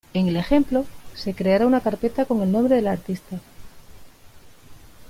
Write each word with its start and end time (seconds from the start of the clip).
En 0.15 0.25
el 0.27 0.35
ejemplo 0.35 0.87
se 1.13 1.35
creará 1.35 1.67
una 1.67 1.79
carpeta 1.79 2.25
con 2.25 2.41
el 2.41 2.51
nombre 2.51 2.73
del 2.75 2.87
artista 2.87 3.39